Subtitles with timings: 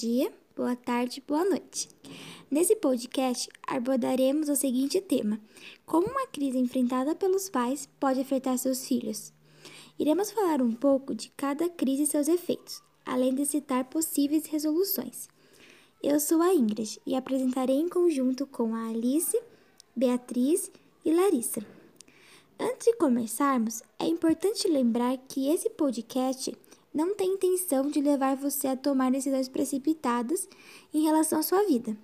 [0.00, 1.86] dia, boa tarde, boa noite.
[2.50, 5.38] Nesse podcast abordaremos o seguinte tema:
[5.84, 9.30] Como uma crise enfrentada pelos pais pode afetar seus filhos.
[9.98, 15.28] Iremos falar um pouco de cada crise e seus efeitos, além de citar possíveis resoluções.
[16.02, 19.38] Eu sou a Ingrid e apresentarei em conjunto com a Alice,
[19.94, 20.70] Beatriz
[21.04, 21.62] e Larissa.
[22.58, 26.56] Antes de começarmos, é importante lembrar que esse podcast
[26.92, 30.48] não tem intenção de levar você a tomar decisões precipitadas
[30.92, 31.96] em relação à sua vida.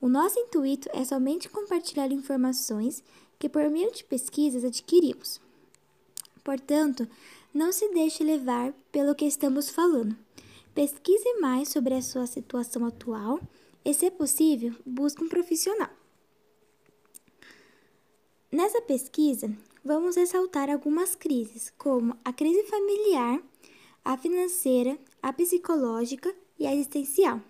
[0.00, 3.04] O nosso intuito é somente compartilhar informações
[3.38, 5.40] que, por meio de pesquisas, adquirimos.
[6.42, 7.06] Portanto,
[7.52, 10.16] não se deixe levar pelo que estamos falando.
[10.74, 13.38] Pesquise mais sobre a sua situação atual
[13.84, 15.90] e, se possível, busque um profissional.
[18.50, 23.42] Nessa pesquisa, vamos ressaltar algumas crises, como a crise familiar,
[24.04, 27.40] a financeira, a psicológica e a existencial.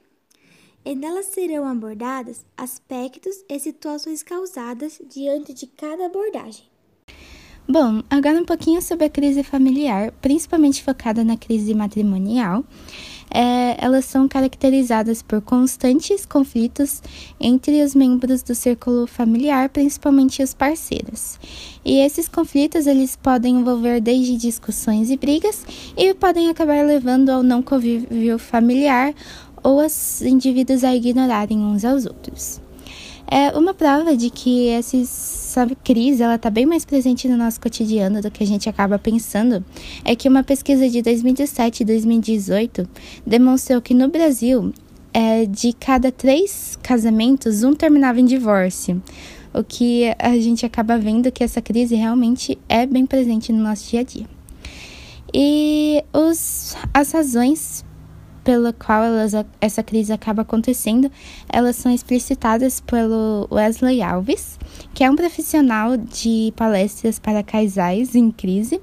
[0.85, 6.65] E nelas serão abordados aspectos e situações causadas diante de cada abordagem.
[7.69, 12.65] Bom, agora um pouquinho sobre a crise familiar, principalmente focada na crise matrimonial.
[13.35, 17.03] É, elas são caracterizadas por constantes conflitos
[17.41, 21.39] entre os membros do círculo familiar, principalmente os parceiros.
[21.83, 25.65] E esses conflitos eles podem envolver desde discussões e brigas
[25.97, 29.15] e podem acabar levando ao não convívio familiar
[29.63, 32.61] ou os indivíduos a ignorarem uns aos outros.
[33.27, 38.21] É uma prova de que essa crise ela está bem mais presente no nosso cotidiano
[38.21, 39.65] do que a gente acaba pensando.
[40.05, 42.89] É que uma pesquisa de 2017 e 2018
[43.27, 44.73] demonstrou que no Brasil,
[45.13, 49.03] é, de cada três casamentos, um terminava em divórcio.
[49.55, 53.91] O que a gente acaba vendo que essa crise realmente é bem presente no nosso
[53.91, 54.27] dia a dia.
[55.35, 57.85] E os, as razões
[58.45, 61.11] pela qual elas, essa crise acaba acontecendo,
[61.49, 64.59] elas são explicitadas pelo Wesley Alves,
[64.95, 68.81] que é um profissional de palestras para casais em crise.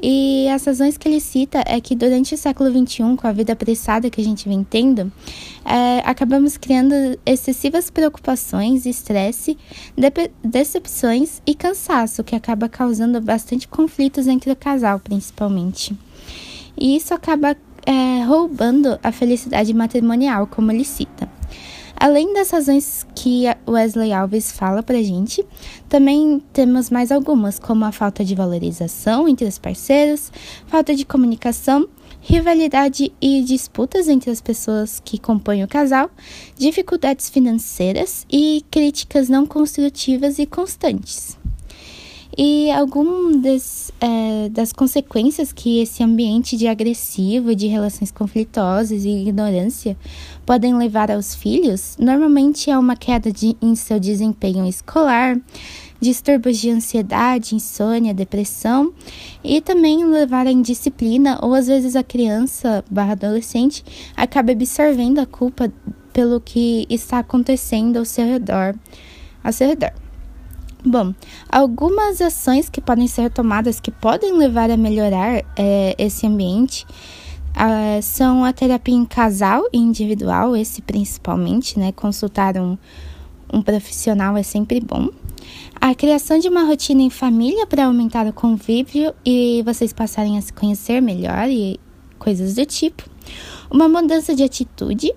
[0.00, 3.52] E as razões que ele cita é que durante o século XXI, com a vida
[3.52, 5.12] apressada que a gente vem tendo,
[5.64, 6.94] é, acabamos criando
[7.26, 9.58] excessivas preocupações, estresse,
[9.96, 15.96] de decepções e cansaço, que acaba causando bastante conflitos entre o casal, principalmente.
[16.76, 17.56] E isso acaba
[17.88, 21.26] é, roubando a felicidade matrimonial, como ele cita.
[21.96, 25.44] Além das razões que Wesley Alves fala pra gente,
[25.88, 30.30] também temos mais algumas, como a falta de valorização entre os parceiros,
[30.66, 31.88] falta de comunicação,
[32.20, 36.10] rivalidade e disputas entre as pessoas que compõem o casal,
[36.58, 41.37] dificuldades financeiras e críticas não construtivas e constantes.
[42.40, 49.96] E algumas é, das consequências que esse ambiente de agressivo, de relações conflitosas e ignorância
[50.46, 55.36] podem levar aos filhos, normalmente é uma queda de, em seu desempenho escolar,
[56.00, 58.92] distúrbios de ansiedade, insônia, depressão
[59.42, 63.84] e também levar à indisciplina ou às vezes a criança barra adolescente
[64.16, 65.72] acaba absorvendo a culpa
[66.12, 68.76] pelo que está acontecendo ao seu redor,
[69.42, 70.07] ao seu redor.
[70.90, 71.12] Bom,
[71.52, 76.86] algumas ações que podem ser tomadas que podem levar a melhorar é, esse ambiente
[77.50, 81.92] uh, são a terapia em casal e individual, esse principalmente, né?
[81.92, 82.78] Consultar um,
[83.52, 85.10] um profissional é sempre bom.
[85.78, 90.40] A criação de uma rotina em família para aumentar o convívio e vocês passarem a
[90.40, 91.78] se conhecer melhor e
[92.18, 93.04] coisas do tipo.
[93.70, 95.12] Uma mudança de atitude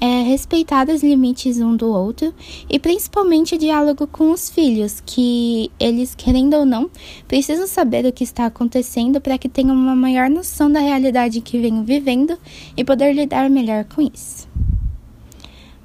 [0.00, 2.34] é, respeitar os limites um do outro
[2.68, 6.90] e principalmente o diálogo com os filhos, que eles, querendo ou não,
[7.26, 11.58] precisam saber o que está acontecendo para que tenham uma maior noção da realidade que
[11.58, 12.38] venham vivendo
[12.76, 14.48] e poder lidar melhor com isso.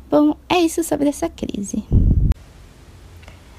[0.10, 1.84] Bom, é isso sobre essa crise.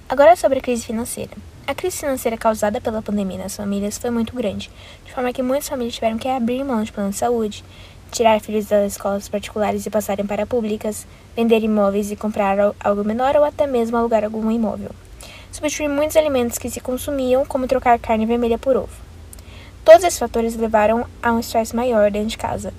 [0.08, 1.30] Agora sobre a crise financeira.
[1.66, 4.70] A crise financeira causada pela pandemia nas famílias foi muito grande,
[5.06, 7.64] de forma que muitas famílias tiveram que abrir mão de plano de saúde,
[8.12, 13.34] tirar filhos das escolas particulares e passarem para públicas, vender imóveis e comprar algo menor
[13.36, 14.90] ou até mesmo alugar algum imóvel.
[15.50, 18.92] Substituir muitos alimentos que se consumiam, como trocar carne vermelha por ovo.
[19.84, 22.72] Todos esses fatores levaram a um estresse maior dentro de casa,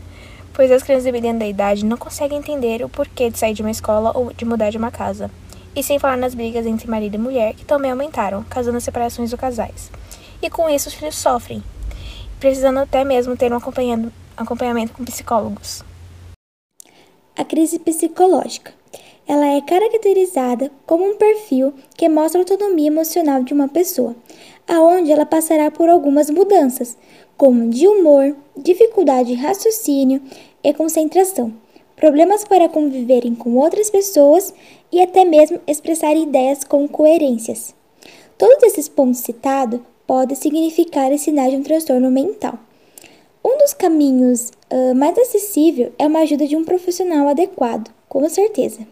[0.53, 3.71] pois as crianças dependendo da idade não conseguem entender o porquê de sair de uma
[3.71, 5.29] escola ou de mudar de uma casa.
[5.75, 9.39] E sem falar nas brigas entre marido e mulher, que também aumentaram, causando separações dos
[9.39, 9.91] casais.
[10.41, 11.63] E com isso os filhos sofrem,
[12.39, 15.83] precisando até mesmo ter um acompanhamento acompanhamento com psicólogos.
[17.35, 18.73] A crise psicológica.
[19.27, 24.15] Ela é caracterizada como um perfil que mostra a autonomia emocional de uma pessoa,
[24.67, 26.97] aonde ela passará por algumas mudanças,
[27.37, 30.21] como de humor, dificuldade de raciocínio
[30.63, 31.53] e concentração,
[31.95, 34.53] problemas para conviverem com outras pessoas
[34.91, 37.73] e até mesmo expressar ideias com coerências.
[38.37, 42.59] Todos esses pontos citados podem significar sinais de um transtorno mental.
[43.45, 48.87] Um dos caminhos uh, mais acessível é uma ajuda de um profissional adequado, com certeza,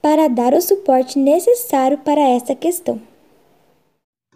[0.00, 3.00] para dar o suporte necessário para essa questão.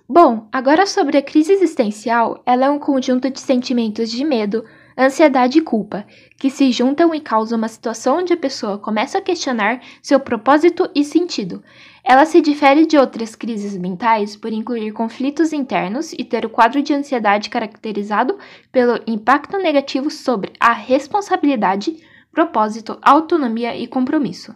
[0.07, 4.65] Bom, agora sobre a crise existencial, ela é um conjunto de sentimentos de medo,
[4.99, 6.05] ansiedade e culpa,
[6.37, 10.91] que se juntam e causam uma situação onde a pessoa começa a questionar seu propósito
[10.93, 11.63] e sentido.
[12.03, 16.83] Ela se difere de outras crises mentais por incluir conflitos internos e ter o quadro
[16.83, 18.37] de ansiedade caracterizado
[18.73, 21.97] pelo impacto negativo sobre a responsabilidade,
[22.33, 24.55] propósito, autonomia e compromisso.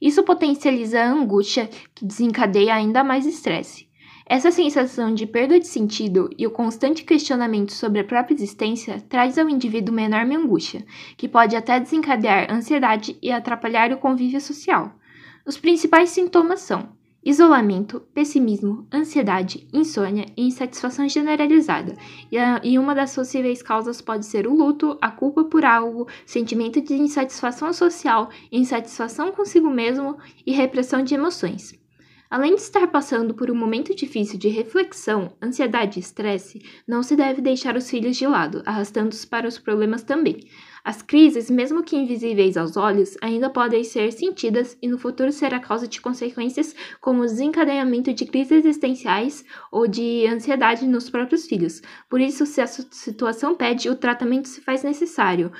[0.00, 3.89] Isso potencializa a angústia, que desencadeia ainda mais estresse.
[4.30, 9.36] Essa sensação de perda de sentido e o constante questionamento sobre a própria existência traz
[9.36, 10.86] ao indivíduo uma enorme angústia,
[11.16, 14.92] que pode até desencadear ansiedade e atrapalhar o convívio social.
[15.44, 16.90] Os principais sintomas são
[17.24, 21.96] isolamento, pessimismo, ansiedade, insônia e insatisfação generalizada,
[22.62, 26.94] e, uma das possíveis causas pode ser o luto, a culpa por algo, sentimento de
[26.94, 30.16] insatisfação social, insatisfação consigo mesmo
[30.46, 31.79] e repressão de emoções.
[32.30, 37.16] Além de estar passando por um momento difícil de reflexão, ansiedade e estresse, não se
[37.16, 40.48] deve deixar os filhos de lado, arrastando-os para os problemas também.
[40.84, 45.58] As crises, mesmo que invisíveis aos olhos, ainda podem ser sentidas e no futuro será
[45.58, 51.82] causa de consequências como desencadeamento de crises existenciais ou de ansiedade nos próprios filhos.
[52.08, 55.50] Por isso, se a situação pede, o tratamento se faz necessário,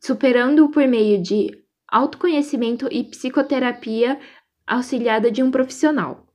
[0.00, 1.50] superando-o por meio de
[1.90, 4.18] autoconhecimento e psicoterapia
[4.68, 6.28] auxiliada de um profissional.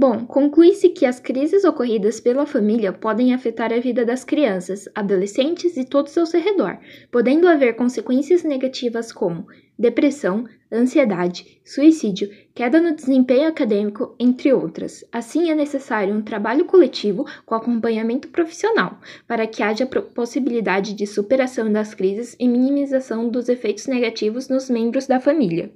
[0.00, 5.76] Bom, conclui-se que as crises ocorridas pela família podem afetar a vida das crianças, adolescentes
[5.76, 6.78] e todos ao seu redor,
[7.10, 15.04] podendo haver consequências negativas como depressão, ansiedade, suicídio, queda no desempenho acadêmico, entre outras.
[15.10, 21.72] Assim, é necessário um trabalho coletivo com acompanhamento profissional, para que haja possibilidade de superação
[21.72, 25.72] das crises e minimização dos efeitos negativos nos membros da família.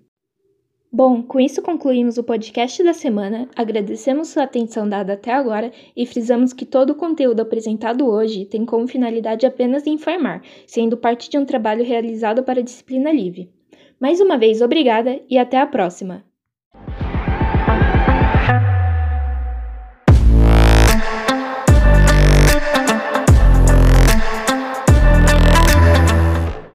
[0.94, 3.49] Bom, com isso concluímos o podcast da semana.
[3.56, 8.67] Agradecemos sua atenção dada até agora e frisamos que todo o conteúdo apresentado hoje tem
[8.67, 13.50] como finalidade apenas informar, sendo parte de um trabalho realizado para a disciplina livre.
[13.99, 16.31] Mais uma vez, obrigada e até a próxima!